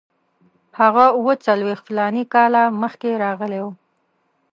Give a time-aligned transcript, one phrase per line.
[0.79, 3.71] هغه اوه څلوېښت فلاني کاله مخکې راغلی وو.